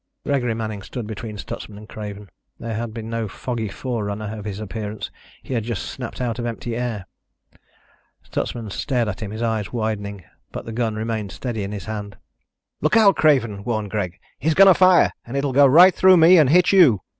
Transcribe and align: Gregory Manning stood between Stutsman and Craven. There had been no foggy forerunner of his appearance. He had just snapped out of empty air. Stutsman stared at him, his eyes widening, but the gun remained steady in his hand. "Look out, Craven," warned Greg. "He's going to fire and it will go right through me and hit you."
Gregory 0.25 0.55
Manning 0.55 0.81
stood 0.81 1.05
between 1.05 1.37
Stutsman 1.37 1.77
and 1.77 1.87
Craven. 1.87 2.27
There 2.59 2.73
had 2.73 2.91
been 2.91 3.07
no 3.07 3.27
foggy 3.27 3.67
forerunner 3.67 4.35
of 4.35 4.45
his 4.45 4.59
appearance. 4.59 5.11
He 5.43 5.53
had 5.53 5.63
just 5.63 5.85
snapped 5.85 6.19
out 6.19 6.39
of 6.39 6.45
empty 6.47 6.75
air. 6.75 7.05
Stutsman 8.23 8.71
stared 8.71 9.07
at 9.07 9.19
him, 9.21 9.29
his 9.29 9.43
eyes 9.43 9.71
widening, 9.71 10.23
but 10.51 10.65
the 10.65 10.71
gun 10.71 10.95
remained 10.95 11.31
steady 11.31 11.61
in 11.61 11.71
his 11.71 11.85
hand. 11.85 12.17
"Look 12.81 12.97
out, 12.97 13.15
Craven," 13.15 13.63
warned 13.63 13.91
Greg. 13.91 14.17
"He's 14.39 14.55
going 14.55 14.69
to 14.69 14.73
fire 14.73 15.11
and 15.23 15.37
it 15.37 15.45
will 15.45 15.53
go 15.53 15.67
right 15.67 15.93
through 15.93 16.17
me 16.17 16.39
and 16.39 16.49
hit 16.49 16.71
you." 16.71 17.01